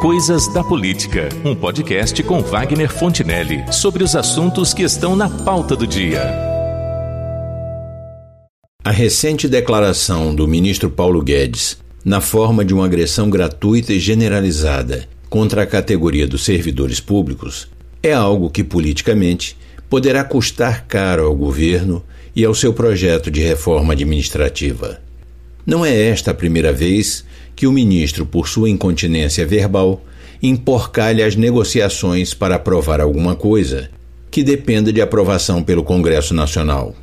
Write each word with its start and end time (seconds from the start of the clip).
Coisas 0.00 0.46
da 0.46 0.62
Política, 0.62 1.28
um 1.44 1.56
podcast 1.56 2.22
com 2.22 2.40
Wagner 2.40 2.88
Fontinelli 2.88 3.64
sobre 3.72 4.04
os 4.04 4.14
assuntos 4.14 4.72
que 4.72 4.84
estão 4.84 5.16
na 5.16 5.28
pauta 5.28 5.74
do 5.74 5.88
dia. 5.88 6.22
A 8.84 8.92
recente 8.92 9.48
declaração 9.48 10.32
do 10.32 10.46
ministro 10.46 10.88
Paulo 10.88 11.20
Guedes, 11.20 11.78
na 12.04 12.20
forma 12.20 12.64
de 12.64 12.72
uma 12.72 12.84
agressão 12.84 13.28
gratuita 13.28 13.92
e 13.92 13.98
generalizada 13.98 15.08
contra 15.28 15.64
a 15.64 15.66
categoria 15.66 16.28
dos 16.28 16.44
servidores 16.44 17.00
públicos, 17.00 17.68
é 18.00 18.12
algo 18.12 18.50
que 18.50 18.62
politicamente 18.62 19.56
poderá 19.90 20.22
custar 20.22 20.86
caro 20.86 21.26
ao 21.26 21.34
governo 21.34 22.04
e 22.36 22.44
ao 22.44 22.54
seu 22.54 22.72
projeto 22.72 23.32
de 23.32 23.40
reforma 23.40 23.94
administrativa. 23.94 25.07
Não 25.68 25.84
é 25.84 25.94
esta 25.94 26.30
a 26.30 26.34
primeira 26.34 26.72
vez 26.72 27.26
que 27.54 27.66
o 27.66 27.72
ministro, 27.72 28.24
por 28.24 28.48
sua 28.48 28.70
incontinência 28.70 29.46
verbal, 29.46 30.02
emporcalha 30.42 31.26
as 31.26 31.36
negociações 31.36 32.32
para 32.32 32.54
aprovar 32.54 33.02
alguma 33.02 33.36
coisa 33.36 33.90
que 34.30 34.42
dependa 34.42 34.90
de 34.90 35.02
aprovação 35.02 35.62
pelo 35.62 35.84
Congresso 35.84 36.32
Nacional. 36.32 36.96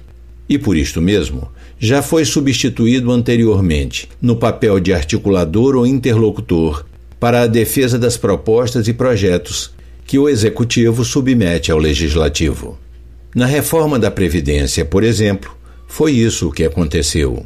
E 0.50 0.58
por 0.58 0.76
isto 0.76 1.00
mesmo, 1.00 1.48
já 1.78 2.02
foi 2.02 2.26
substituído 2.26 3.12
anteriormente 3.12 4.10
no 4.20 4.36
papel 4.36 4.80
de 4.80 4.92
articulador 4.92 5.76
ou 5.76 5.86
interlocutor 5.86 6.88
para 7.20 7.42
a 7.42 7.48
defesa 7.48 8.00
das 8.00 8.18
propostas 8.18 8.88
e 8.88 8.94
projetos 8.94 9.76
que 10.08 10.18
o 10.18 10.28
Executivo 10.28 11.06
submete 11.06 11.72
ao 11.72 11.78
Legislativo. 11.78 12.80
Na 13.36 13.46
reforma 13.46 14.00
da 14.00 14.10
Previdência, 14.10 14.84
por 14.84 15.04
exemplo, 15.04 15.56
foi 15.86 16.14
isso 16.14 16.50
que 16.50 16.64
aconteceu 16.64 17.46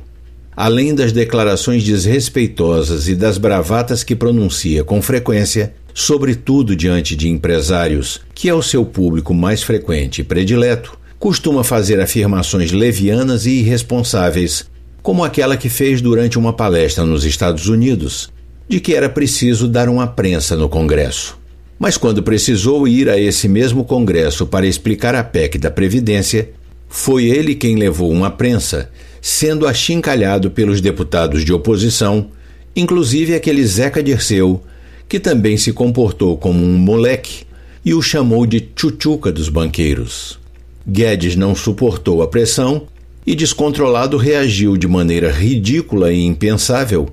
além 0.60 0.94
das 0.94 1.14
declarações 1.14 1.86
desrespeitosas 1.86 3.08
e 3.08 3.16
das 3.16 3.38
bravatas 3.38 4.04
que 4.04 4.14
pronuncia 4.14 4.84
com 4.84 5.02
frequência, 5.02 5.74
sobretudo 5.94 6.76
diante 6.76 7.16
de 7.16 7.30
empresários, 7.30 8.20
que 8.36 8.50
é 8.50 8.54
o 8.54 8.62
seu 8.62 8.84
público 8.84 9.34
mais 9.34 9.64
frequente 9.64 10.20
e 10.20 10.24
predileto, 10.26 11.00
costuma 11.18 11.64
fazer 11.64 12.02
afirmações 12.02 12.74
levianas 12.74 13.46
e 13.46 13.52
irresponsáveis, 13.52 14.66
como 15.02 15.24
aquela 15.24 15.56
que 15.56 15.70
fez 15.70 16.02
durante 16.02 16.38
uma 16.38 16.52
palestra 16.52 17.06
nos 17.06 17.24
Estados 17.24 17.70
Unidos, 17.70 18.30
de 18.68 18.82
que 18.82 18.94
era 18.94 19.08
preciso 19.08 19.66
dar 19.66 19.88
uma 19.88 20.08
prensa 20.08 20.58
no 20.58 20.68
Congresso. 20.68 21.40
Mas 21.80 21.96
quando 21.96 22.22
precisou 22.22 22.86
ir 22.86 23.10
a 23.10 23.18
esse 23.18 23.48
mesmo 23.48 23.86
Congresso 23.86 24.46
para 24.46 24.68
explicar 24.68 25.16
a 25.16 25.24
PEC 25.24 25.58
da 25.58 25.72
Previdência, 25.72 26.50
foi 26.90 27.26
ele 27.26 27.54
quem 27.54 27.76
levou 27.76 28.12
uma 28.12 28.32
prensa, 28.32 28.90
sendo 29.22 29.68
achincalhado 29.68 30.50
pelos 30.50 30.82
deputados 30.82 31.46
de 31.46 31.54
oposição, 31.54 32.32
inclusive 32.76 33.36
aquele 33.36 33.64
Zeca 33.66 34.02
Dirceu, 34.02 34.62
que 35.08 35.20
também 35.20 35.56
se 35.56 35.72
comportou 35.72 36.36
como 36.36 36.66
um 36.66 36.78
moleque 36.78 37.44
e 37.86 37.94
o 37.94 38.02
chamou 38.02 38.46
de 38.46 38.60
tchutchuca 38.60 39.32
dos 39.32 39.48
banqueiros. 39.48 40.40
Guedes 40.88 41.36
não 41.36 41.54
suportou 41.54 42.24
a 42.24 42.28
pressão 42.28 42.88
e, 43.26 43.36
descontrolado, 43.36 44.18
reagiu 44.18 44.76
de 44.76 44.88
maneira 44.88 45.32
ridícula 45.32 46.12
e 46.12 46.26
impensável 46.26 47.10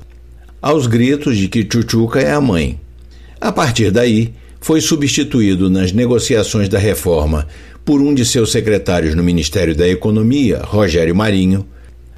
aos 0.63 0.87
gritos 0.87 1.37
de 1.37 1.49
que 1.49 1.63
Tchutchuca 1.63 2.21
é 2.21 2.33
a 2.33 2.41
mãe. 2.41 2.81
A 3.41 3.53
partir 3.53 3.91
daí, 3.91 4.33
foi 4.61 4.81
substituído 4.81 5.69
nas 5.69 5.93
negociações 5.93 6.69
da 6.69 6.79
reforma 6.79 7.47
por 7.87 8.03
um 8.03 8.13
de 8.13 8.25
seus 8.27 8.51
secretários 8.51 9.15
no 9.15 9.23
Ministério 9.23 9.73
da 9.73 9.87
Economia, 9.87 10.59
Rogério 10.59 11.15
Marinho, 11.15 11.65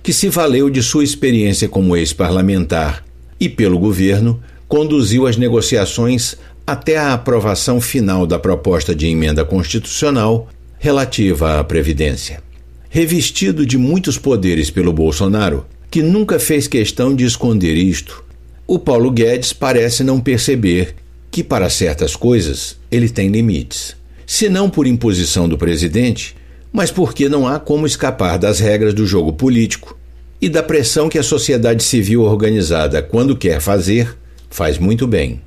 que 0.02 0.14
se 0.14 0.30
valeu 0.30 0.70
de 0.70 0.82
sua 0.82 1.04
experiência 1.04 1.68
como 1.68 1.94
ex-parlamentar 1.94 3.04
e 3.38 3.50
pelo 3.50 3.78
governo 3.78 4.42
conduziu 4.66 5.26
as 5.26 5.36
negociações 5.36 6.36
até 6.66 6.96
a 6.96 7.12
aprovação 7.12 7.82
final 7.82 8.26
da 8.26 8.38
proposta 8.38 8.94
de 8.94 9.08
emenda 9.08 9.44
constitucional 9.44 10.48
relativa 10.78 11.60
à 11.60 11.64
Previdência. 11.64 12.42
Revestido 12.88 13.66
de 13.66 13.76
muitos 13.76 14.16
poderes 14.16 14.70
pelo 14.70 14.90
Bolsonaro, 14.90 15.66
que 15.90 16.00
nunca 16.00 16.38
fez 16.38 16.66
questão 16.66 17.14
de 17.14 17.26
esconder 17.26 17.76
isto, 17.76 18.24
o 18.66 18.78
Paulo 18.78 19.10
Guedes 19.10 19.52
parece 19.52 20.02
não 20.02 20.18
perceber 20.18 20.94
que, 21.30 21.44
para 21.44 21.68
certas 21.68 22.16
coisas, 22.16 22.78
ele 22.90 23.10
tem 23.10 23.28
limites. 23.28 23.98
Se 24.30 24.50
não 24.50 24.68
por 24.68 24.86
imposição 24.86 25.48
do 25.48 25.56
presidente, 25.56 26.36
mas 26.70 26.90
porque 26.90 27.30
não 27.30 27.48
há 27.48 27.58
como 27.58 27.86
escapar 27.86 28.38
das 28.38 28.60
regras 28.60 28.92
do 28.92 29.06
jogo 29.06 29.32
político 29.32 29.98
e 30.38 30.50
da 30.50 30.62
pressão 30.62 31.08
que 31.08 31.16
a 31.18 31.22
sociedade 31.22 31.82
civil 31.82 32.24
organizada, 32.24 33.00
quando 33.00 33.34
quer 33.34 33.58
fazer, 33.58 34.14
faz 34.50 34.76
muito 34.76 35.06
bem. 35.06 35.40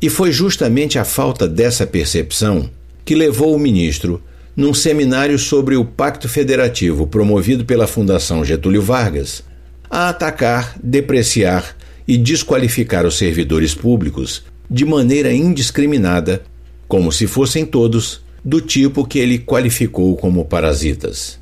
E 0.00 0.10
foi 0.10 0.30
justamente 0.30 0.98
a 0.98 1.06
falta 1.06 1.48
dessa 1.48 1.86
percepção 1.86 2.68
que 3.02 3.14
levou 3.14 3.56
o 3.56 3.58
ministro, 3.58 4.22
num 4.54 4.74
seminário 4.74 5.38
sobre 5.38 5.74
o 5.74 5.84
Pacto 5.84 6.28
Federativo 6.28 7.06
promovido 7.06 7.64
pela 7.64 7.86
Fundação 7.86 8.44
Getúlio 8.44 8.82
Vargas, 8.82 9.42
a 9.88 10.10
atacar, 10.10 10.76
depreciar 10.84 11.74
e 12.06 12.18
desqualificar 12.18 13.06
os 13.06 13.16
servidores 13.16 13.74
públicos 13.74 14.44
de 14.70 14.84
maneira 14.84 15.32
indiscriminada, 15.32 16.42
como 16.88 17.12
se 17.12 17.26
fossem 17.26 17.66
todos 17.66 18.22
do 18.44 18.60
tipo 18.60 19.06
que 19.06 19.18
ele 19.18 19.38
qualificou 19.38 20.16
como 20.16 20.44
parasitas. 20.44 21.38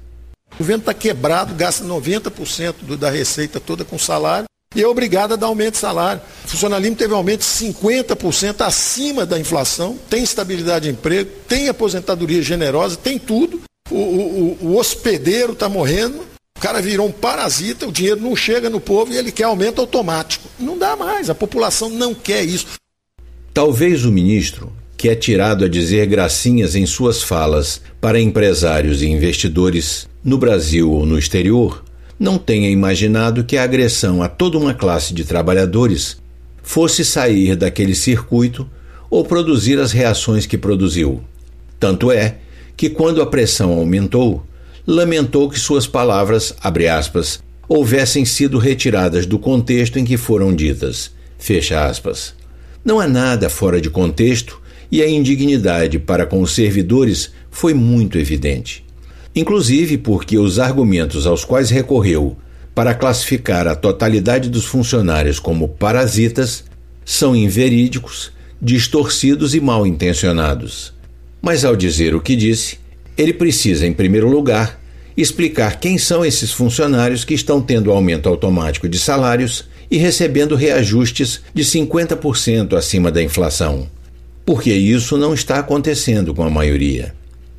O 0.54 0.58
governo 0.58 0.82
está 0.82 0.92
quebrado, 0.92 1.54
gasta 1.54 1.84
90% 1.84 2.74
do, 2.82 2.96
da 2.96 3.10
receita 3.10 3.60
toda 3.60 3.84
com 3.84 3.98
salário 3.98 4.46
e 4.74 4.82
é 4.82 4.86
obrigado 4.86 5.32
a 5.32 5.36
dar 5.36 5.46
aumento 5.46 5.74
de 5.74 5.78
salário. 5.78 6.20
O 6.44 6.48
funcionalismo 6.48 6.96
teve 6.96 7.14
aumento 7.14 7.40
de 7.40 7.46
50% 7.46 8.62
acima 8.62 9.24
da 9.24 9.38
inflação, 9.38 9.98
tem 10.10 10.22
estabilidade 10.22 10.86
de 10.86 10.90
emprego, 10.92 11.30
tem 11.46 11.68
aposentadoria 11.68 12.42
generosa, 12.42 12.96
tem 12.96 13.18
tudo. 13.18 13.60
O, 13.90 13.94
o, 13.94 14.58
o 14.62 14.76
hospedeiro 14.76 15.52
está 15.52 15.68
morrendo, 15.68 16.26
o 16.56 16.60
cara 16.60 16.80
virou 16.80 17.06
um 17.06 17.12
parasita, 17.12 17.86
o 17.86 17.92
dinheiro 17.92 18.20
não 18.20 18.34
chega 18.34 18.68
no 18.68 18.80
povo 18.80 19.12
e 19.12 19.16
ele 19.16 19.30
quer 19.30 19.44
aumento 19.44 19.80
automático. 19.80 20.48
Não 20.58 20.76
dá 20.76 20.96
mais, 20.96 21.30
a 21.30 21.34
população 21.34 21.88
não 21.90 22.14
quer 22.14 22.42
isso. 22.42 22.66
Talvez 23.54 24.04
o 24.04 24.10
ministro 24.10 24.72
que 25.06 25.10
é 25.10 25.14
tirado 25.14 25.64
a 25.64 25.68
dizer 25.68 26.04
gracinhas 26.06 26.74
em 26.74 26.84
suas 26.84 27.22
falas 27.22 27.80
para 28.00 28.20
empresários 28.20 29.02
e 29.02 29.06
investidores 29.06 30.08
no 30.24 30.36
Brasil 30.36 30.90
ou 30.90 31.06
no 31.06 31.16
exterior, 31.16 31.84
não 32.18 32.36
tenha 32.36 32.68
imaginado 32.68 33.44
que 33.44 33.56
a 33.56 33.62
agressão 33.62 34.20
a 34.20 34.28
toda 34.28 34.58
uma 34.58 34.74
classe 34.74 35.14
de 35.14 35.22
trabalhadores 35.22 36.16
fosse 36.60 37.04
sair 37.04 37.54
daquele 37.54 37.94
circuito 37.94 38.68
ou 39.08 39.24
produzir 39.24 39.78
as 39.78 39.92
reações 39.92 40.44
que 40.44 40.58
produziu. 40.58 41.22
Tanto 41.78 42.10
é 42.10 42.38
que, 42.76 42.90
quando 42.90 43.22
a 43.22 43.26
pressão 43.26 43.74
aumentou, 43.74 44.44
lamentou 44.84 45.48
que 45.48 45.60
suas 45.60 45.86
palavras, 45.86 46.52
abre 46.60 46.88
aspas, 46.88 47.40
houvessem 47.68 48.24
sido 48.24 48.58
retiradas 48.58 49.24
do 49.24 49.38
contexto 49.38 50.00
em 50.00 50.04
que 50.04 50.16
foram 50.16 50.52
ditas. 50.52 51.12
Fecha 51.38 51.86
aspas. 51.86 52.34
Não 52.84 52.98
há 52.98 53.06
nada 53.06 53.48
fora 53.48 53.80
de 53.80 53.88
contexto 53.88 54.65
e 54.90 55.02
a 55.02 55.08
indignidade 55.08 55.98
para 55.98 56.26
com 56.26 56.40
os 56.40 56.54
servidores 56.54 57.32
foi 57.50 57.74
muito 57.74 58.18
evidente. 58.18 58.84
Inclusive 59.34 59.98
porque 59.98 60.38
os 60.38 60.58
argumentos 60.58 61.26
aos 61.26 61.44
quais 61.44 61.70
recorreu 61.70 62.36
para 62.74 62.94
classificar 62.94 63.66
a 63.66 63.74
totalidade 63.74 64.48
dos 64.48 64.64
funcionários 64.64 65.38
como 65.38 65.68
parasitas 65.68 66.64
são 67.04 67.34
inverídicos, 67.34 68.32
distorcidos 68.60 69.54
e 69.54 69.60
mal 69.60 69.86
intencionados. 69.86 70.92
Mas 71.40 71.64
ao 71.64 71.76
dizer 71.76 72.14
o 72.14 72.20
que 72.20 72.36
disse, 72.36 72.78
ele 73.16 73.32
precisa, 73.32 73.86
em 73.86 73.92
primeiro 73.92 74.28
lugar, 74.28 74.80
explicar 75.16 75.80
quem 75.80 75.96
são 75.96 76.24
esses 76.24 76.52
funcionários 76.52 77.24
que 77.24 77.34
estão 77.34 77.62
tendo 77.62 77.90
aumento 77.90 78.28
automático 78.28 78.88
de 78.88 78.98
salários 78.98 79.64
e 79.90 79.96
recebendo 79.96 80.54
reajustes 80.54 81.40
de 81.54 81.64
50% 81.64 82.76
acima 82.76 83.10
da 83.10 83.22
inflação 83.22 83.88
porque 84.46 84.72
isso 84.72 85.18
não 85.18 85.34
está 85.34 85.58
acontecendo 85.58 86.32
com 86.32 86.44
a 86.44 86.48
maioria. 86.48 87.12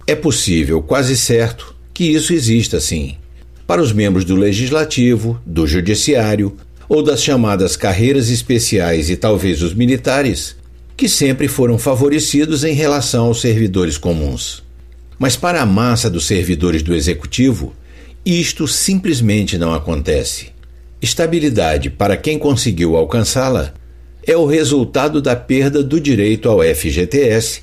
É 0.08 0.16
possível, 0.16 0.82
quase 0.82 1.18
certo, 1.18 1.76
que 1.94 2.06
isso 2.06 2.32
exista 2.32 2.80
sim. 2.80 3.18
Para 3.68 3.82
os 3.82 3.92
membros 3.92 4.24
do 4.24 4.38
Legislativo, 4.38 5.38
do 5.46 5.68
Judiciário 5.68 6.56
ou 6.88 7.04
das 7.04 7.22
chamadas 7.22 7.76
carreiras 7.76 8.30
especiais 8.30 9.10
e 9.10 9.18
talvez 9.18 9.62
os 9.62 9.74
militares, 9.74 10.56
que 10.96 11.10
sempre 11.10 11.50
foram 11.50 11.78
favorecidos 11.78 12.64
em 12.64 12.74
relação 12.74 13.26
aos 13.26 13.42
servidores 13.42 13.98
comuns. 13.98 14.64
Mas 15.20 15.36
para 15.36 15.62
a 15.62 15.66
massa 15.66 16.10
dos 16.10 16.26
servidores 16.26 16.82
do 16.82 16.96
Executivo, 16.96 17.76
isto 18.26 18.66
simplesmente 18.66 19.58
não 19.58 19.74
acontece. 19.74 20.54
Estabilidade 21.02 21.90
para 21.90 22.16
quem 22.16 22.40
conseguiu 22.40 22.96
alcançá-la 22.96 23.74
é 24.28 24.36
o 24.36 24.46
resultado 24.46 25.22
da 25.22 25.38
perda 25.38 25.82
do 25.82 26.02
direito 26.02 26.50
ao 26.50 26.62
FGTS, 26.62 27.62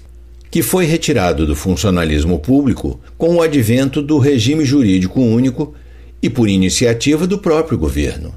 que 0.51 0.63
foi 0.63 0.87
retirado 0.87 1.47
do 1.47 1.55
funcionalismo 1.55 2.39
público 2.39 2.99
com 3.19 3.37
o 3.37 3.43
advento 3.43 4.01
do 4.01 4.17
regime 4.17 4.65
jurídico 4.65 5.21
único 5.21 5.75
e 6.23 6.31
por 6.31 6.49
iniciativa 6.49 7.27
do 7.27 7.37
próprio 7.37 7.77
governo. 7.77 8.35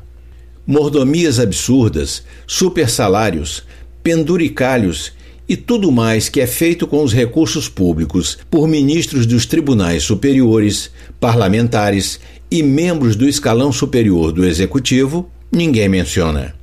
Mordomias 0.66 1.40
absurdas, 1.40 2.22
supersalários, 2.46 3.64
penduricalhos 4.04 5.14
e 5.48 5.56
tudo 5.56 5.90
mais 5.90 6.28
que 6.28 6.42
é 6.42 6.48
feito 6.48 6.86
com 6.86 7.02
os 7.02 7.14
recursos 7.14 7.70
públicos 7.70 8.38
por 8.52 8.68
ministros 8.68 9.26
dos 9.26 9.46
tribunais 9.46 10.04
superiores, 10.04 10.92
parlamentares 11.18 12.20
e 12.52 12.62
membros 12.62 13.16
do 13.16 13.26
escalão 13.30 13.72
superior 13.72 14.34
do 14.34 14.44
executivo, 14.44 15.32
ninguém 15.50 15.88
menciona. 15.88 16.58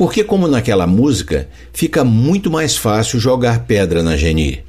Porque, 0.00 0.24
como 0.24 0.48
naquela 0.48 0.86
música, 0.86 1.46
fica 1.74 2.02
muito 2.02 2.50
mais 2.50 2.74
fácil 2.74 3.20
jogar 3.20 3.66
pedra 3.66 4.02
na 4.02 4.16
Geni. 4.16 4.60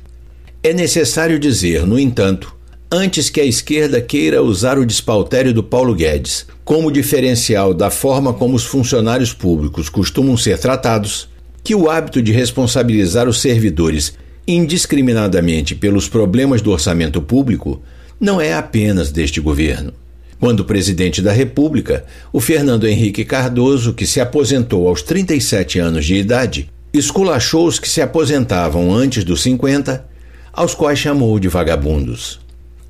É 0.62 0.74
necessário 0.74 1.39
dizer, 1.39 1.88
no 1.88 1.98
entanto, 1.98 2.54
antes 2.92 3.30
que 3.30 3.39
a 3.39 3.45
esquerda 3.45 4.01
queira 4.01 4.44
usar 4.44 4.78
o 4.78 4.86
despautério 4.86 5.54
do 5.54 5.63
Paulo 5.63 5.95
Guedes 5.95 6.45
como 6.66 6.92
diferencial 6.92 7.74
da 7.74 7.89
forma 7.89 8.33
como 8.33 8.57
os 8.57 8.66
funcionários 8.66 9.33
públicos 9.33 9.88
costumam 9.88 10.36
ser 10.36 10.60
tratados, 10.60 11.30
que 11.63 11.74
o 11.74 11.89
hábito 11.89 12.22
de 12.22 12.33
responsabilizar 12.33 13.30
os 13.30 13.39
servidores 13.39 14.13
indiscriminadamente 14.45 15.75
pelos 15.75 16.10
problemas 16.10 16.62
do 16.62 16.72
orçamento 16.72 17.22
público 17.22 17.81
não 18.19 18.42
é 18.42 18.54
apenas 18.54 19.13
deste 19.13 19.39
governo. 19.39 19.94
Quando 20.41 20.65
presidente 20.65 21.21
da 21.21 21.31
República, 21.31 22.03
o 22.33 22.41
Fernando 22.41 22.88
Henrique 22.88 23.23
Cardoso, 23.23 23.93
que 23.93 24.07
se 24.07 24.19
aposentou 24.19 24.88
aos 24.88 25.03
37 25.03 25.77
anos 25.77 26.03
de 26.03 26.15
idade, 26.15 26.67
esculachou 26.91 27.67
os 27.67 27.77
que 27.77 27.88
se 27.88 28.01
aposentavam 28.01 28.91
antes 28.91 29.23
dos 29.23 29.43
50, 29.43 30.03
aos 30.51 30.73
quais 30.73 30.97
chamou 30.97 31.38
de 31.39 31.47
vagabundos. 31.47 32.39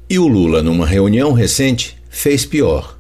E 0.10 0.18
o 0.18 0.30
Lula, 0.30 0.64
numa 0.64 0.88
reunião 0.88 1.34
recente, 1.34 1.98
fez 2.10 2.46
pior. 2.46 2.98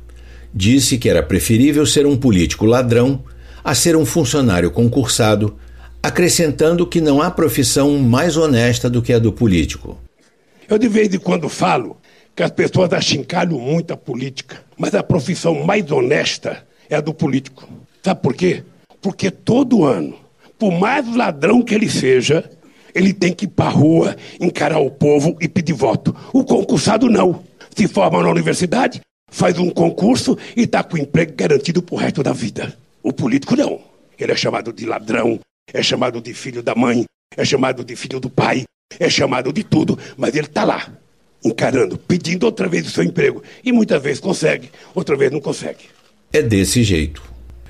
Disse 0.53 0.97
que 0.97 1.07
era 1.07 1.23
preferível 1.23 1.85
ser 1.85 2.05
um 2.05 2.17
político 2.17 2.65
ladrão 2.65 3.23
a 3.63 3.73
ser 3.73 3.95
um 3.95 4.05
funcionário 4.05 4.69
concursado, 4.69 5.55
acrescentando 6.03 6.85
que 6.85 6.99
não 6.99 7.21
há 7.21 7.31
profissão 7.31 7.97
mais 7.99 8.35
honesta 8.35 8.89
do 8.89 9.01
que 9.01 9.13
a 9.13 9.19
do 9.19 9.31
político. 9.31 9.97
Eu 10.69 10.77
de 10.77 10.89
vez 10.89 11.13
em 11.13 11.19
quando 11.19 11.47
falo 11.47 12.00
que 12.35 12.43
as 12.43 12.51
pessoas 12.51 12.93
achincalham 12.93 13.59
muito 13.59 13.93
a 13.93 13.97
política, 13.97 14.63
mas 14.77 14.95
a 14.95 15.03
profissão 15.03 15.63
mais 15.63 15.91
honesta 15.91 16.65
é 16.89 16.95
a 16.95 17.01
do 17.01 17.13
político. 17.13 17.67
Sabe 18.03 18.21
por 18.21 18.33
quê? 18.33 18.63
Porque 19.01 19.29
todo 19.29 19.85
ano, 19.85 20.17
por 20.57 20.71
mais 20.71 21.07
ladrão 21.15 21.61
que 21.61 21.73
ele 21.73 21.89
seja, 21.89 22.49
ele 22.93 23.13
tem 23.13 23.33
que 23.33 23.45
ir 23.45 23.49
para 23.49 23.65
a 23.65 23.69
rua, 23.69 24.15
encarar 24.39 24.79
o 24.79 24.91
povo 24.91 25.37
e 25.39 25.47
pedir 25.47 25.73
voto. 25.73 26.15
O 26.33 26.43
concursado 26.43 27.09
não. 27.09 27.43
Se 27.75 27.87
forma 27.87 28.21
na 28.21 28.29
universidade, 28.29 29.01
faz 29.31 29.57
um 29.57 29.69
concurso 29.69 30.37
e 30.55 30.63
está 30.63 30.83
com 30.83 30.97
emprego 30.97 31.33
garantido 31.35 31.81
para 31.81 31.95
o 31.95 31.97
resto 31.97 32.21
da 32.21 32.33
vida. 32.33 32.77
O 33.01 33.13
político 33.13 33.55
não. 33.55 33.79
Ele 34.19 34.31
é 34.31 34.35
chamado 34.35 34.71
de 34.71 34.85
ladrão, 34.85 35.39
é 35.73 35.81
chamado 35.81 36.21
de 36.21 36.33
filho 36.33 36.61
da 36.61 36.75
mãe, 36.75 37.05
é 37.35 37.45
chamado 37.45 37.83
de 37.83 37.95
filho 37.95 38.19
do 38.19 38.29
pai, 38.29 38.65
é 38.99 39.09
chamado 39.09 39.51
de 39.53 39.63
tudo, 39.63 39.97
mas 40.17 40.35
ele 40.35 40.47
está 40.47 40.63
lá, 40.63 40.91
encarando, 41.43 41.97
pedindo 41.97 42.45
outra 42.45 42.67
vez 42.67 42.87
o 42.87 42.91
seu 42.91 43.03
emprego. 43.03 43.43
E 43.63 43.71
muitas 43.71 44.01
vezes 44.01 44.19
consegue, 44.19 44.69
outra 44.93 45.15
vez 45.15 45.31
não 45.31 45.39
consegue. 45.39 45.85
É 46.31 46.41
desse 46.41 46.83
jeito. 46.83 47.21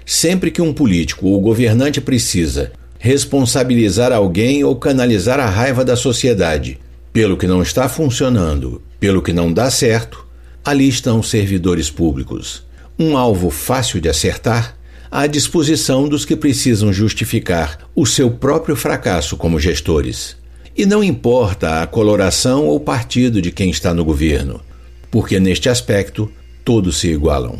Sempre 0.06 0.52
que 0.52 0.62
um 0.62 0.74
político 0.74 1.28
ou 1.28 1.40
governante 1.40 2.02
precisa 2.02 2.72
responsabilizar 3.00 4.12
alguém 4.12 4.64
ou 4.64 4.76
canalizar 4.76 5.40
a 5.40 5.48
raiva 5.48 5.84
da 5.84 5.96
sociedade 5.96 6.80
pelo 7.12 7.36
que 7.36 7.48
não 7.48 7.62
está 7.62 7.90
funcionando, 7.90 8.82
pelo 9.00 9.22
que 9.22 9.34
não 9.34 9.52
dá 9.52 9.72
certo, 9.72 10.26
ali 10.64 10.88
estão 10.88 11.24
servidores 11.24 11.90
públicos. 11.90 12.64
Um 13.00 13.18
alvo 13.18 13.50
fácil 13.50 14.00
de 14.00 14.08
acertar 14.08 14.78
à 15.10 15.26
disposição 15.28 16.08
dos 16.08 16.24
que 16.24 16.36
precisam 16.36 16.94
justificar 16.94 17.80
o 17.96 18.06
seu 18.06 18.32
próprio 18.32 18.76
fracasso 18.76 19.36
como 19.36 19.60
gestores. 19.60 20.38
E 20.76 20.86
não 20.86 21.04
importa 21.04 21.82
a 21.82 21.88
coloração 21.88 22.66
ou 22.68 22.80
partido 22.80 23.42
de 23.42 23.52
quem 23.52 23.70
está 23.70 23.94
no 23.94 24.06
governo, 24.06 24.62
porque 25.10 25.40
neste 25.40 25.68
aspecto 25.68 26.32
todos 26.64 26.98
se 26.98 27.10
igualam. 27.10 27.60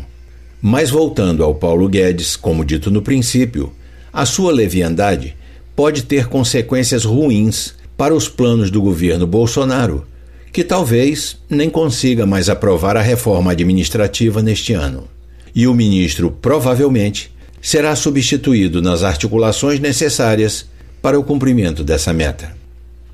Mas 0.60 0.90
voltando 0.90 1.44
ao 1.44 1.54
Paulo 1.54 1.88
Guedes, 1.88 2.36
como 2.36 2.64
dito 2.64 2.90
no 2.90 3.02
princípio, 3.02 3.72
a 4.12 4.24
sua 4.24 4.52
leviandade 4.52 5.36
pode 5.74 6.02
ter 6.02 6.28
consequências 6.28 7.04
ruins 7.04 7.74
para 7.96 8.14
os 8.14 8.28
planos 8.28 8.70
do 8.70 8.80
governo 8.80 9.26
Bolsonaro, 9.26 10.06
que 10.52 10.62
talvez 10.62 11.38
nem 11.48 11.68
consiga 11.68 12.26
mais 12.26 12.48
aprovar 12.48 12.96
a 12.96 13.02
reforma 13.02 13.52
administrativa 13.52 14.42
neste 14.42 14.72
ano. 14.72 15.08
E 15.54 15.66
o 15.66 15.74
ministro 15.74 16.30
provavelmente 16.30 17.32
será 17.60 17.94
substituído 17.94 18.80
nas 18.82 19.02
articulações 19.02 19.80
necessárias 19.80 20.66
para 21.00 21.18
o 21.18 21.24
cumprimento 21.24 21.82
dessa 21.84 22.12
meta. 22.12 22.61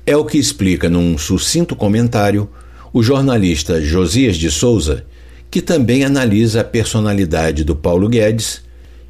É 0.09 0.17
o 0.17 0.25
que 0.25 0.39
explica 0.39 0.89
num 0.89 1.19
sucinto 1.19 1.75
comentário 1.75 2.49
o 2.91 3.03
jornalista 3.03 3.79
Josias 3.79 4.37
de 4.37 4.49
Souza, 4.49 5.05
que 5.51 5.61
também 5.61 6.03
analisa 6.03 6.61
a 6.61 6.63
personalidade 6.63 7.63
do 7.63 7.75
Paulo 7.75 8.09
Guedes 8.09 8.63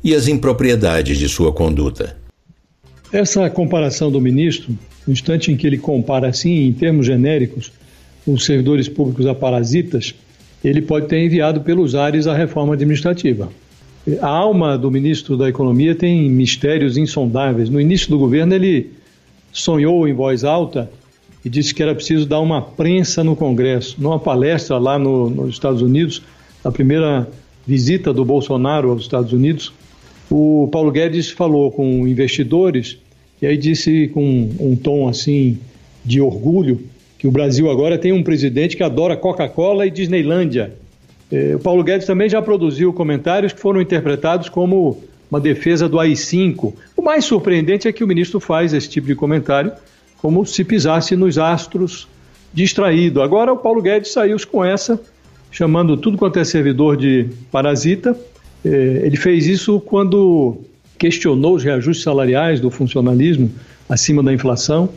e 0.03 0.13
as 0.13 0.27
impropriedades 0.27 1.17
de 1.17 1.29
sua 1.29 1.53
conduta. 1.53 2.17
Essa 3.13 3.49
comparação 3.49 4.11
do 4.11 4.19
ministro, 4.19 4.77
no 5.07 5.13
instante 5.13 5.49
em 5.49 5.55
que 5.55 5.65
ele 5.65 5.77
compara 5.77 6.27
assim, 6.27 6.65
em 6.65 6.73
termos 6.73 7.05
genéricos, 7.05 7.71
os 8.27 8.43
servidores 8.43 8.89
públicos 8.89 9.25
a 9.25 9.33
parasitas, 9.33 10.13
ele 10.61 10.81
pode 10.81 11.07
ter 11.07 11.23
enviado 11.23 11.61
pelos 11.61 11.95
ares 11.95 12.27
a 12.27 12.35
reforma 12.35 12.73
administrativa. 12.73 13.49
A 14.19 14.27
alma 14.27 14.77
do 14.77 14.91
ministro 14.91 15.37
da 15.37 15.47
Economia 15.47 15.95
tem 15.95 16.29
mistérios 16.29 16.97
insondáveis. 16.97 17.69
No 17.69 17.79
início 17.79 18.09
do 18.09 18.19
governo, 18.19 18.53
ele 18.53 18.98
sonhou 19.51 20.07
em 20.07 20.13
voz 20.13 20.43
alta 20.43 20.89
e 21.43 21.49
disse 21.49 21.73
que 21.73 21.81
era 21.81 21.95
preciso 21.95 22.25
dar 22.25 22.39
uma 22.39 22.61
prensa 22.61 23.23
no 23.23 23.35
Congresso. 23.35 23.95
Numa 23.99 24.19
palestra 24.19 24.77
lá 24.77 24.99
no, 24.99 25.29
nos 25.29 25.49
Estados 25.49 25.81
Unidos, 25.81 26.21
na 26.63 26.71
primeira 26.71 27.27
visita 27.65 28.13
do 28.13 28.25
Bolsonaro 28.25 28.91
aos 28.91 29.03
Estados 29.03 29.31
Unidos, 29.31 29.71
o 30.29 30.67
Paulo 30.71 30.91
Guedes 30.91 31.29
falou 31.31 31.71
com 31.71 32.07
investidores 32.07 32.97
e 33.41 33.47
aí 33.47 33.57
disse 33.57 34.09
com 34.09 34.49
um 34.59 34.75
tom 34.75 35.07
assim 35.07 35.57
de 36.03 36.21
orgulho 36.21 36.81
que 37.17 37.27
o 37.27 37.31
Brasil 37.31 37.69
agora 37.69 37.97
tem 37.97 38.11
um 38.13 38.23
presidente 38.23 38.77
que 38.77 38.83
adora 38.83 39.17
Coca-Cola 39.17 39.85
e 39.85 39.91
Disneylândia. 39.91 40.73
É, 41.31 41.55
o 41.55 41.59
Paulo 41.59 41.83
Guedes 41.83 42.07
também 42.07 42.29
já 42.29 42.41
produziu 42.41 42.93
comentários 42.93 43.53
que 43.53 43.59
foram 43.59 43.81
interpretados 43.81 44.49
como 44.49 45.03
uma 45.29 45.39
defesa 45.39 45.87
do 45.87 45.99
AI-5. 45.99 46.73
O 46.97 47.01
mais 47.01 47.25
surpreendente 47.25 47.87
é 47.87 47.91
que 47.91 48.03
o 48.03 48.07
ministro 48.07 48.39
faz 48.39 48.73
esse 48.73 48.89
tipo 48.89 49.07
de 49.07 49.15
comentário 49.15 49.71
como 50.21 50.45
se 50.45 50.63
pisasse 50.63 51.15
nos 51.15 51.37
astros 51.37 52.07
distraído. 52.53 53.21
Agora 53.21 53.53
o 53.53 53.57
Paulo 53.57 53.81
Guedes 53.81 54.11
saiu 54.11 54.37
com 54.51 54.63
essa, 54.65 54.99
chamando 55.51 55.95
tudo 55.95 56.17
quanto 56.17 56.39
é 56.39 56.43
servidor 56.43 56.97
de 56.97 57.27
parasita. 57.51 58.17
É, 58.65 58.69
ele 59.03 59.15
fez 59.15 59.47
isso 59.47 59.79
quando 59.79 60.57
questionou 60.97 61.55
os 61.55 61.63
reajustes 61.63 62.03
salariais 62.03 62.59
do 62.59 62.69
funcionalismo 62.69 63.49
acima 63.87 64.21
da 64.21 64.33
inflação. 64.33 64.89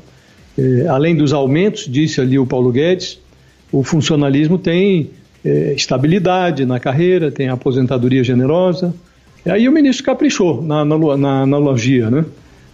É, 0.58 0.86
além 0.88 1.14
dos 1.14 1.32
aumentos, 1.32 1.86
disse 1.88 2.20
ali 2.20 2.38
o 2.38 2.46
Paulo 2.46 2.72
Guedes, 2.72 3.18
o 3.70 3.82
funcionalismo 3.82 4.58
tem 4.58 5.10
é, 5.44 5.72
estabilidade 5.74 6.66
na 6.66 6.80
carreira, 6.80 7.30
tem 7.30 7.48
aposentadoria 7.48 8.24
generosa. 8.24 8.94
E 9.44 9.50
aí 9.50 9.68
o 9.68 9.72
ministro 9.72 10.04
caprichou 10.04 10.62
na, 10.62 10.84
na, 10.84 11.16
na 11.16 11.42
analogia, 11.42 12.10
né? 12.10 12.24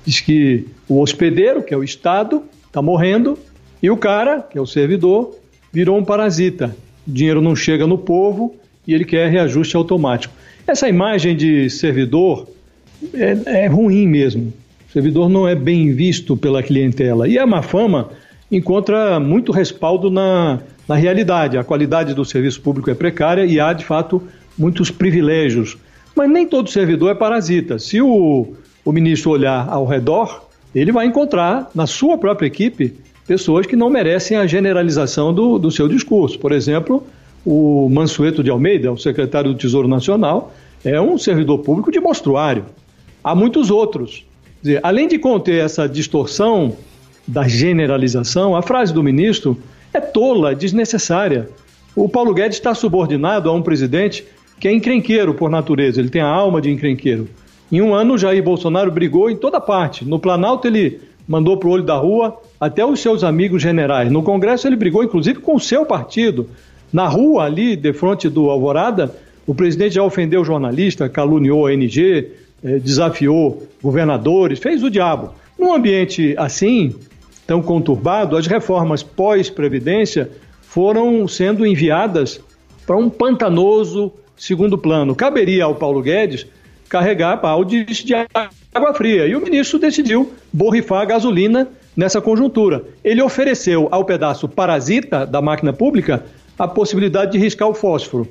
Diz 0.05 0.21
que 0.21 0.67
o 0.89 1.01
hospedeiro, 1.01 1.63
que 1.63 1.73
é 1.73 1.77
o 1.77 1.85
Estado, 1.85 2.43
está 2.67 2.83
morrendo, 2.83 3.39
e 3.83 3.91
o 3.91 3.97
cara, 3.97 4.43
que 4.43 4.59
é 4.59 4.61
o 4.61 4.67
servidor, 4.67 5.35
virou 5.73 5.99
um 5.99 6.05
parasita. 6.05 6.75
O 7.07 7.11
dinheiro 7.11 7.41
não 7.41 7.55
chega 7.57 7.87
no 7.87 7.97
povo 7.97 8.55
e 8.87 8.95
ele 8.95 9.05
quer 9.05 9.31
reajuste 9.31 9.77
automático. 9.77 10.35
Essa 10.67 10.89
imagem 10.89 11.37
de 11.37 11.71
servidor 11.71 12.49
é, 13.15 13.65
é 13.65 13.67
ruim 13.67 14.07
mesmo. 14.07 14.53
O 14.89 14.93
servidor 14.93 15.29
não 15.29 15.47
é 15.47 15.55
bem 15.55 15.93
visto 15.93 16.37
pela 16.37 16.63
clientela. 16.63 17.29
E 17.29 17.39
a 17.39 17.47
má 17.47 17.63
fama 17.63 18.11
encontra 18.51 19.21
muito 19.21 19.53
respaldo 19.53 20.11
na, 20.11 20.61
na 20.89 20.95
realidade, 20.95 21.59
a 21.59 21.65
qualidade 21.65 22.15
do 22.15 22.25
serviço 22.25 22.61
público 22.63 22.91
é 22.91 22.95
precária 22.95 23.45
e 23.45 23.61
há, 23.61 23.73
de 23.75 23.85
fato, 23.85 24.23
muitos 24.57 24.91
privilégios. 24.91 25.77
Mas 26.19 26.29
nem 26.29 26.49
todo 26.49 26.69
servidor 26.69 27.13
é 27.13 27.15
parasita. 27.15 27.79
Se 27.79 28.03
o, 28.03 28.55
o 28.85 28.91
ministro 28.91 29.31
olhar 29.31 29.69
ao 29.69 29.87
redor, 29.87 30.49
ele 30.75 30.91
vai 30.91 31.07
encontrar 31.07 31.71
na 31.73 31.87
sua 31.87 32.19
própria 32.19 32.49
equipe 32.49 32.97
pessoas 33.25 33.67
que 33.67 33.77
não 33.77 33.89
merecem 33.89 34.37
a 34.37 34.45
generalização 34.45 35.33
do, 35.33 35.61
do 35.61 35.71
seu 35.71 35.87
discurso. 35.87 36.37
Por 36.37 36.51
exemplo, 36.51 37.07
o 37.47 37.89
Mansueto 37.89 38.43
de 38.43 38.51
Almeida, 38.51 38.91
o 38.91 38.99
secretário 38.99 39.53
do 39.53 39.57
Tesouro 39.57 39.87
Nacional, 39.87 40.53
é 40.85 41.01
um 41.01 41.17
servidor 41.17 41.61
público 41.61 41.93
de 41.93 42.01
mostruário. 42.01 42.65
Há 43.23 43.33
muitos 43.33 43.71
outros. 43.71 44.27
Dizer, 44.61 44.81
além 44.83 45.07
de 45.07 45.21
conter 45.21 45.65
essa 45.65 45.89
distorção 45.89 46.77
da 47.29 47.47
generalização, 47.47 48.57
a 48.57 48.63
frase 48.63 48.93
do 48.93 49.05
ministro 49.05 49.57
é 49.95 50.01
tola, 50.01 50.53
desnecessária. 50.53 51.49
O 51.95 52.09
Paulo 52.09 52.35
Guedes 52.35 52.59
está 52.59 52.75
subordinado 52.75 53.49
a 53.49 53.53
um 53.53 53.63
presidente 53.63 54.25
que 54.59 54.69
é 54.69 54.73
encrenqueiro 54.73 55.35
por 55.35 55.51
natureza, 55.51 56.01
ele 56.01 56.09
tem 56.09 56.23
a 56.23 56.29
alma 56.29 56.61
de 56.61 56.71
encrenqueiro. 56.71 57.29
Em 57.71 57.81
um 57.81 57.95
ano, 57.95 58.17
Jair 58.17 58.43
Bolsonaro 58.43 58.91
brigou 58.91 59.31
em 59.31 59.37
toda 59.37 59.61
parte. 59.61 60.05
No 60.05 60.19
Planalto, 60.19 60.67
ele 60.67 61.01
mandou 61.27 61.57
para 61.57 61.69
o 61.69 61.73
olho 61.73 61.83
da 61.83 61.97
rua 61.97 62.41
até 62.59 62.85
os 62.85 63.01
seus 63.01 63.23
amigos 63.23 63.63
generais. 63.63 64.11
No 64.11 64.23
Congresso, 64.23 64.67
ele 64.67 64.77
brigou, 64.77 65.05
inclusive, 65.05 65.41
com 65.41 65.55
o 65.55 65.61
seu 65.61 65.85
partido. 65.85 66.49
Na 66.93 67.07
rua, 67.07 67.45
ali, 67.45 67.77
de 67.77 67.93
frente 67.93 68.29
do 68.29 68.49
Alvorada, 68.49 69.15
o 69.47 69.55
presidente 69.55 69.97
já 69.97 70.03
ofendeu 70.03 70.45
jornalista, 70.45 71.09
caluniou 71.09 71.67
a 71.67 71.71
ONG, 71.71 72.33
eh, 72.65 72.79
desafiou 72.79 73.63
governadores, 73.83 74.59
fez 74.59 74.83
o 74.83 74.91
diabo. 74.91 75.31
Num 75.59 75.75
ambiente 75.75 76.35
assim, 76.39 76.95
tão 77.47 77.61
conturbado, 77.61 78.37
as 78.37 78.47
reformas 78.47 79.03
pós-previdência 79.03 80.31
foram 80.63 81.29
sendo 81.29 81.67
enviadas 81.67 82.41
para 82.87 82.97
um 82.97 83.11
pantanoso 83.11 84.13
segundo 84.39 84.79
plano. 84.79 85.15
Caberia 85.15 85.65
ao 85.65 85.75
Paulo 85.75 86.01
Guedes 86.01 86.47
carregar 86.89 87.37
baldes 87.37 87.99
de 87.99 88.15
água 88.75 88.95
fria. 88.95 89.27
E 89.27 89.37
o 89.37 89.41
ministro 89.41 89.79
decidiu 89.79 90.33
borrifar 90.53 91.07
gasolina 91.07 91.69
nessa 91.97 92.21
conjuntura. 92.21 92.85
Ele 93.05 93.21
ofereceu 93.21 93.89
ao 93.91 94.05
pedaço 94.05 94.49
parasita 94.49 95.27
da 95.27 95.43
máquina 95.43 95.73
pública 95.73 96.25
a 96.59 96.67
possibilidade 96.67 97.33
de 97.33 97.39
riscar 97.39 97.69
o 97.69 97.75
fósforo. 97.75 98.29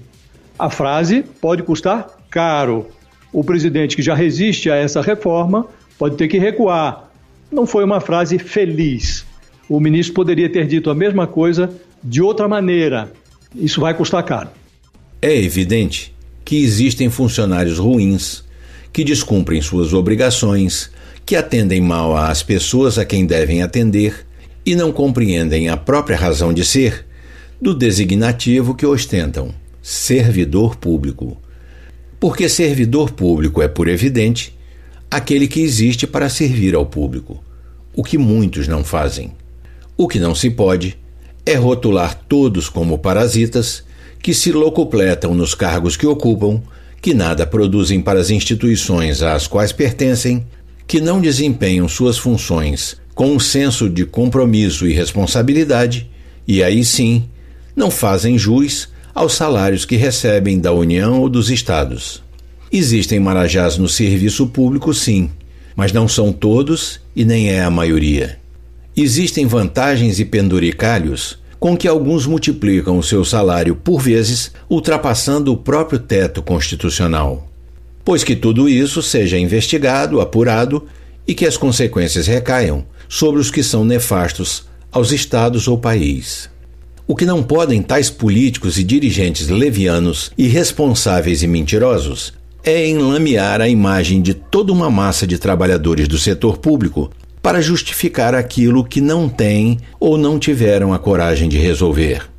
A 0.58 0.70
frase 0.70 1.24
pode 1.40 1.64
custar 1.64 2.08
caro. 2.30 2.88
O 3.32 3.44
presidente 3.44 3.96
que 3.96 4.02
já 4.02 4.16
resiste 4.16 4.72
a 4.72 4.76
essa 4.76 5.02
reforma 5.02 5.68
pode 6.00 6.16
ter 6.16 6.28
que 6.28 6.40
recuar. 6.40 7.10
Não 7.52 7.66
foi 7.66 7.84
uma 7.84 8.00
frase 8.00 8.40
feliz. 8.40 9.26
O 9.70 9.80
ministro 9.80 10.14
poderia 10.14 10.50
ter 10.50 10.66
dito 10.66 10.90
a 10.90 10.96
mesma 10.96 11.28
coisa 11.28 11.70
de 12.04 12.22
outra 12.22 12.48
maneira. 12.48 13.12
Isso 13.56 13.82
vai 13.82 13.94
custar 13.94 14.24
caro. 14.24 14.50
É 15.22 15.36
evidente 15.36 16.14
que 16.46 16.58
existem 16.58 17.10
funcionários 17.10 17.80
ruins 17.80 18.44
que 18.94 19.04
descumprem 19.04 19.62
suas 19.62 19.94
obrigações, 19.94 20.90
que 21.26 21.36
atendem 21.36 21.82
mal 21.82 22.16
às 22.16 22.44
pessoas 22.44 22.98
a 22.98 23.06
quem 23.06 23.26
devem 23.26 23.62
atender 23.62 24.26
e 24.66 24.76
não 24.76 24.92
compreendem 24.92 25.70
a 25.70 25.78
própria 25.78 26.18
razão 26.18 26.54
de 26.54 26.64
ser 26.64 27.06
do 27.60 27.74
designativo 27.74 28.76
que 28.76 28.86
ostentam, 28.86 29.54
servidor 29.82 30.76
público. 30.76 31.38
Porque 32.20 32.48
servidor 32.48 33.12
público 33.12 33.62
é, 33.62 33.68
por 33.68 33.88
evidente, 33.88 34.56
aquele 35.10 35.48
que 35.48 35.62
existe 35.62 36.06
para 36.06 36.30
servir 36.30 36.76
ao 36.76 36.86
público, 36.86 37.44
o 37.96 38.04
que 38.04 38.18
muitos 38.18 38.68
não 38.68 38.84
fazem. 38.84 39.32
O 39.96 40.08
que 40.08 40.20
não 40.20 40.36
se 40.36 40.50
pode 40.52 40.98
é 41.46 41.56
rotular 41.56 42.14
todos 42.28 42.70
como 42.70 43.00
parasitas 43.00 43.84
que 44.28 44.34
se 44.34 44.52
locupletam 44.52 45.34
nos 45.34 45.56
cargos 45.56 45.96
que 45.96 46.06
ocupam, 46.06 46.62
que 47.02 47.14
nada 47.14 47.48
produzem 47.48 48.02
para 48.02 48.20
as 48.20 48.30
instituições 48.30 49.22
às 49.22 49.48
quais 49.48 49.72
pertencem, 49.72 50.46
que 50.86 51.00
não 51.00 51.22
desempenham 51.22 51.88
suas 51.88 52.18
funções 52.18 52.98
com 53.16 53.32
um 53.32 53.40
senso 53.40 53.90
de 53.90 54.06
compromisso 54.06 54.86
e 54.86 54.92
responsabilidade, 54.92 56.10
e 56.46 56.62
aí 56.62 56.84
sim 56.84 57.24
não 57.74 57.90
fazem 57.90 58.38
jus 58.38 58.90
aos 59.16 59.34
salários 59.34 59.86
que 59.86 59.96
recebem 59.96 60.60
da 60.60 60.74
União 60.74 61.22
ou 61.22 61.30
dos 61.30 61.50
Estados. 61.50 62.22
Existem 62.70 63.22
marajás 63.22 63.78
no 63.78 63.88
serviço 63.88 64.48
público, 64.48 64.94
sim, 64.94 65.32
mas 65.74 65.94
não 65.94 66.06
são 66.06 66.34
todos 66.34 67.00
e 67.16 67.24
nem 67.24 67.50
é 67.50 67.64
a 67.64 67.72
maioria. 67.72 68.38
Existem 68.94 69.46
vantagens 69.46 70.20
e 70.20 70.26
penduricalhos 70.26 71.40
com 71.60 71.76
que 71.76 71.88
alguns 71.88 72.26
multiplicam 72.26 72.98
o 72.98 73.04
seu 73.04 73.26
salário 73.26 73.76
por 73.76 74.00
vezes, 74.00 74.52
ultrapassando 74.70 75.52
o 75.52 75.58
próprio 75.58 76.00
teto 76.00 76.42
constitucional. 76.42 77.48
Pois 78.06 78.24
que 78.24 78.36
tudo 78.36 78.70
isso 78.70 79.02
seja 79.02 79.38
investigado, 79.38 80.22
apurado 80.22 80.86
e 81.28 81.34
que 81.34 81.46
as 81.46 81.58
consequências 81.58 82.28
recaiam 82.28 82.86
sobre 83.10 83.42
os 83.42 83.52
que 83.52 83.64
são 83.64 83.84
nefastos 83.84 84.66
aos 84.92 85.12
estados 85.12 85.68
ou 85.68 85.78
país. 85.78 86.50
O 87.06 87.16
que 87.16 87.26
não 87.26 87.42
podem 87.42 87.82
tais 87.82 88.10
políticos 88.10 88.78
e 88.78 88.84
dirigentes 88.84 89.48
levianos, 89.48 90.32
irresponsáveis 90.38 91.42
e 91.42 91.48
mentirosos 91.48 92.34
é 92.64 92.86
enlamear 92.86 93.62
a 93.62 93.70
imagem 93.70 94.22
de 94.22 94.34
toda 94.34 94.74
uma 94.74 94.90
massa 94.90 95.26
de 95.26 95.38
trabalhadores 95.38 96.08
do 96.08 96.18
setor 96.18 96.58
público 96.58 97.10
para 97.48 97.62
justificar 97.62 98.36
aquilo 98.36 98.84
que 98.84 99.00
não 99.00 99.30
têm 99.30 99.80
ou 100.02 100.18
não 100.18 100.38
tiveram 100.38 100.94
a 100.94 101.00
coragem 101.00 101.48
de 101.48 101.58
resolver. 101.58 102.30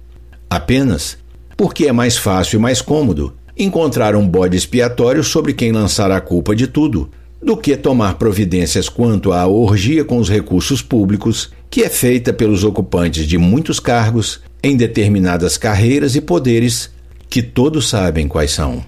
Apenas 0.51 1.17
porque 1.57 1.87
é 1.87 1.93
mais 1.93 2.19
fácil 2.19 2.59
e 2.59 2.61
mais 2.61 2.83
cômodo 2.83 3.33
encontrar 3.57 4.15
um 4.15 4.29
bode 4.29 4.55
expiatório 4.55 5.25
sobre 5.25 5.55
quem 5.55 5.73
lançar 5.73 6.11
a 6.11 6.21
culpa 6.21 6.55
de 6.55 6.67
tudo, 6.67 7.09
do 7.43 7.57
que 7.57 7.75
tomar 7.75 8.17
providências 8.17 8.91
quanto 8.91 9.33
à 9.33 9.47
orgia 9.47 10.05
com 10.05 10.19
os 10.19 10.29
recursos 10.29 10.83
públicos, 10.83 11.51
que 11.71 11.83
é 11.83 11.89
feita 11.89 12.31
pelos 12.31 12.63
ocupantes 12.63 13.27
de 13.27 13.39
muitos 13.39 13.81
cargos 13.81 14.43
em 14.63 14.77
determinadas 14.77 15.57
carreiras 15.57 16.17
e 16.17 16.21
poderes 16.21 16.91
que 17.31 17.41
todos 17.41 17.89
sabem 17.89 18.29
quais 18.29 18.51
são. 18.51 18.85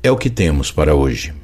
É 0.00 0.12
o 0.12 0.16
que 0.16 0.30
temos 0.30 0.70
para 0.70 0.94
hoje. 0.94 1.34